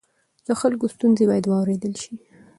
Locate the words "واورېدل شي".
1.47-2.15